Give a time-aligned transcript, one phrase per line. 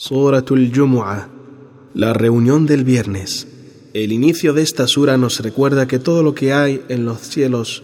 [0.00, 1.26] Suratul Jumu'ah,
[1.92, 3.48] la reunión del viernes.
[3.94, 7.82] El inicio de esta sura nos recuerda que todo lo que hay en los cielos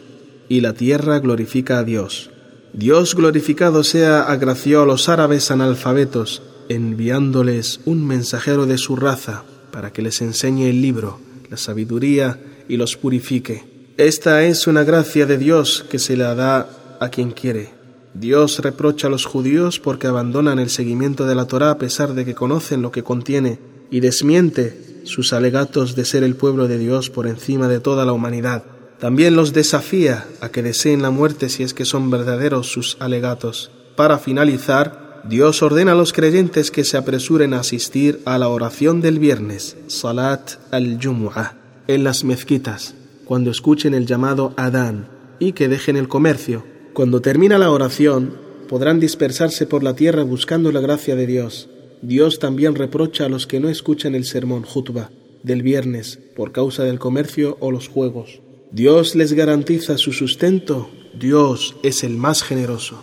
[0.48, 2.30] y la tierra glorifica a Dios.
[2.72, 9.42] Dios glorificado sea agració a los árabes analfabetos, enviándoles un mensajero de su raza
[9.72, 11.18] para que les enseñe el libro,
[11.50, 12.38] la sabiduría
[12.68, 13.64] y los purifique.
[13.96, 17.73] Esta es una gracia de Dios que se la da a quien quiere.
[18.14, 22.24] Dios reprocha a los judíos porque abandonan el seguimiento de la Torá a pesar de
[22.24, 23.58] que conocen lo que contiene
[23.91, 28.12] y desmiente sus alegatos de ser el pueblo de Dios por encima de toda la
[28.12, 28.62] humanidad.
[29.00, 33.72] También los desafía a que deseen la muerte si es que son verdaderos sus alegatos.
[33.96, 39.00] Para finalizar, Dios ordena a los creyentes que se apresuren a asistir a la oración
[39.00, 41.55] del viernes, Salat al-Jumu'ah,
[41.88, 42.94] en las mezquitas,
[43.24, 45.08] cuando escuchen el llamado Adán,
[45.38, 46.64] y que dejen el comercio,
[46.95, 51.69] cuando termina la oración, podrán dispersarse por la tierra buscando la gracia de Dios.
[52.03, 55.11] Dios también reprocha a los que no escuchan el sermón jutba
[55.43, 58.41] del viernes por causa del comercio o los juegos.
[58.70, 60.89] Dios les garantiza su sustento.
[61.19, 63.03] Dios es el más generoso.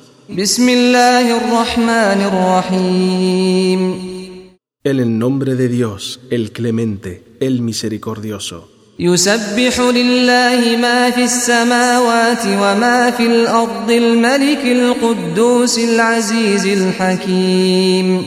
[4.84, 8.70] En el nombre de Dios, el clemente, el misericordioso.
[9.01, 18.23] يسبح لله ما في السماوات وما في الأرض الملك القدوس العزيز الحكيم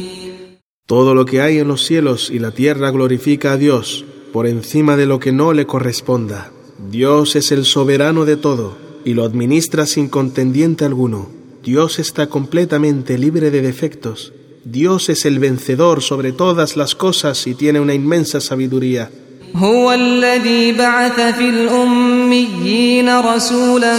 [0.86, 4.96] Todo lo que hay en los cielos y la tierra glorifica a Dios por encima
[4.98, 6.52] de lo que no le corresponda.
[6.92, 11.30] Dios es el soberano de todo y lo administra sin contendiente alguno.
[11.64, 14.34] Dios está completamente libre de defectos.
[14.66, 19.12] Dios es el vencedor sobre todas las cosas y tiene una inmensa sabiduría.
[19.57, 23.99] هو الذي بعث في الأميين رسولا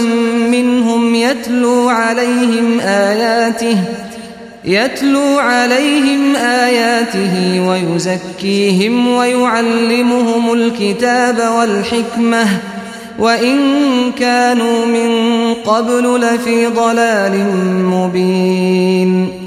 [0.50, 3.78] منهم يتلو عليهم آياته
[4.64, 12.46] يتلو عليهم آياته ويزكيهم ويعلمهم الكتاب والحكمة
[13.18, 13.58] وإن
[14.12, 15.10] كانوا من
[15.54, 17.34] قبل لفي ضلال
[17.84, 19.46] مبين.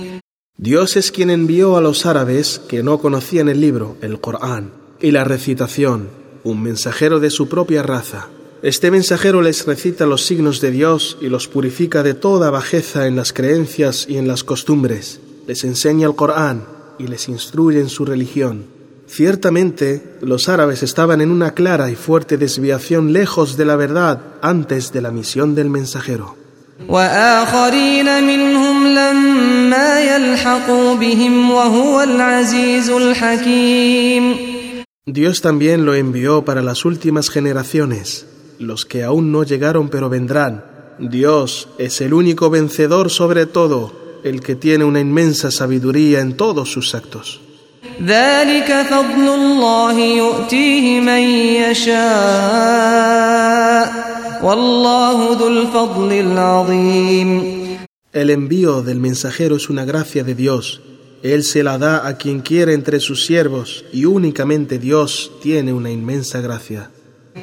[0.58, 4.72] Dios es quien envió a los árabes que no conocían el libro, el Corán,
[5.02, 6.10] y la recitación,
[6.44, 8.28] un mensajero de su propia raza.
[8.62, 13.16] Este mensajero les recita los signos de Dios y los purifica de toda bajeza en
[13.16, 15.22] las creencias y en las costumbres.
[15.48, 16.66] Les enseña el Corán
[16.98, 18.66] y les instruye en su religión.
[19.08, 24.92] Ciertamente, los árabes estaban en una clara y fuerte desviación lejos de la verdad antes
[24.92, 26.36] de la misión del mensajero.
[35.14, 38.28] Dios también lo envió para las últimas generaciones,
[38.60, 40.64] los que aún no llegaron pero vendrán.
[41.00, 46.72] Dios es el único vencedor sobre todo, el que tiene una inmensa sabiduría en todos
[46.72, 47.42] sus actos.
[58.14, 60.82] El envío del mensajero es una gracia de Dios
[61.24, 65.90] él se la da a quien quiere entre sus siervos y únicamente Dios tiene una
[65.90, 66.90] inmensa gracia.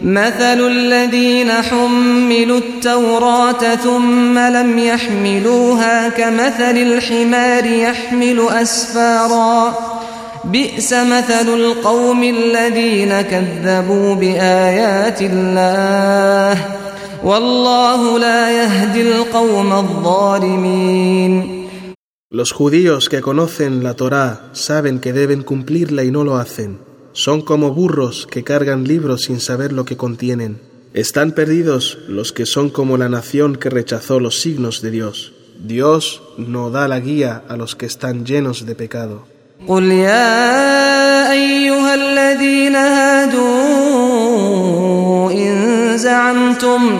[0.03, 9.75] مثل الذين حملوا التوراة ثم لم يحملوها كمثل الحمار يحمل أسفارا
[10.45, 16.59] بئس مثل القوم الذين كذبوا بآيات الله
[17.25, 21.56] والله لا يهدي القوم الظالمين
[22.36, 26.80] Los judíos que conocen la Torá saben que deben cumplirla y no lo hacen.
[27.14, 30.62] Son como burros que cargan libros sin saber lo que contienen.
[30.94, 35.34] Están perdidos los que son como la nación que rechazó los signos de Dios.
[35.60, 39.28] Dios no da la guía a los que están llenos de pecado.
[45.32, 47.00] إن زعمتم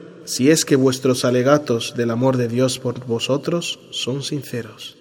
[0.25, 4.97] si es que vuestros alegatos del amor de Dios por vosotros son sinceros.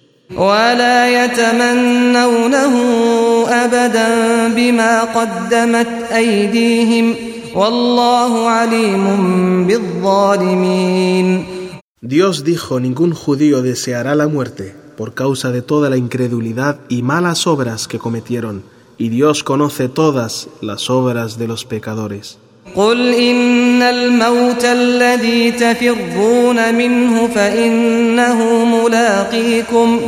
[12.00, 17.46] Dios dijo, ningún judío deseará la muerte por causa de toda la incredulidad y malas
[17.46, 18.62] obras que cometieron,
[18.98, 22.38] y Dios conoce todas las obras de los pecadores.
[22.76, 30.00] قل إن الموت الذي تفرون منه فإنه ملاقيكم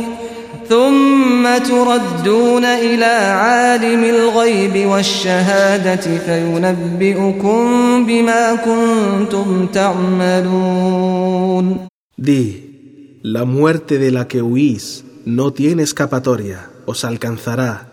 [0.69, 7.65] ثم تردون إلى عالم الغيب والشهادة فينبئكم
[8.05, 11.23] بما كنتم تعملون
[12.15, 17.92] Di, la muerte de la que huís no tiene escapatoria, os alcanzará.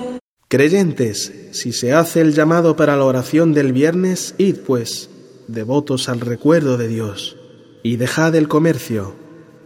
[0.50, 5.10] Creyentes, si se hace el llamado para la oración del viernes, id pues,
[5.48, 7.36] devotos al recuerdo de Dios,
[7.82, 9.14] y dejad el comercio.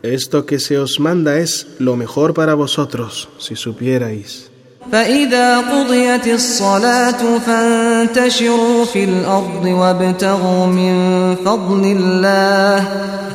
[0.02, 4.50] Esto que se os manda es lo mejor para vosotros, si supierais.
[4.92, 10.94] فإذا قضيت الصلاة فانتشروا في الأرض وابتغوا من
[11.36, 12.88] فضل الله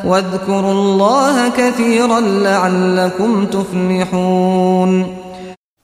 [0.06, 5.19] واذكروا الله كثيرا لعلكم تفلحون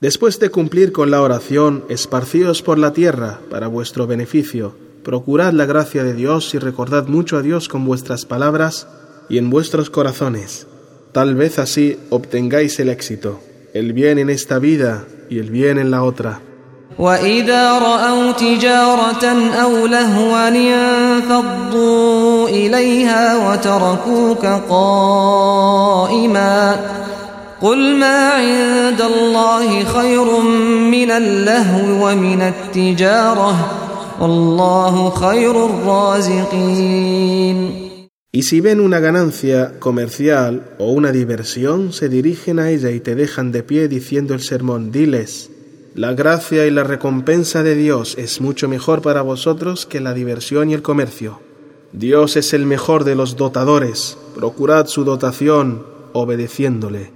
[0.00, 4.74] Después de cumplir con la oración, esparcíos por la tierra para vuestro beneficio.
[5.04, 8.88] Procurad la gracia de Dios y recordad mucho a Dios con vuestras palabras
[9.28, 10.66] y en vuestros corazones.
[11.12, 13.40] Tal vez así obtengáis el éxito,
[13.74, 16.40] el bien en esta vida y el bien en la otra.
[16.98, 19.24] وإذا رأوا تجارة
[19.62, 26.76] أو لهوا انفضوا إليها وتركوك قائما
[27.62, 30.40] قل ما عند الله خير
[30.90, 33.82] من اللهو ومن التجارة
[34.20, 37.12] والله خير الرازقين
[38.34, 43.14] Y si ven una ganancia comercial o una diversión, se dirigen a ella y te
[43.14, 45.50] dejan de pie diciendo el sermón, diles,
[45.94, 50.70] la gracia y la recompensa de Dios es mucho mejor para vosotros que la diversión
[50.70, 51.40] y el comercio.
[51.92, 57.15] Dios es el mejor de los dotadores, procurad su dotación obedeciéndole.